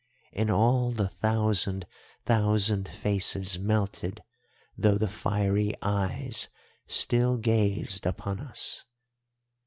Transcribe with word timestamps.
And 0.33 0.49
all 0.49 0.89
the 0.89 1.07
thousand 1.07 1.85
thousand 2.25 2.87
faces 2.89 3.59
melted 3.59 4.23
though 4.75 4.97
the 4.97 5.07
fiery 5.07 5.75
eyes 5.83 6.47
still 6.87 7.37
gazed 7.37 8.07
upon 8.07 8.39
us. 8.39 8.85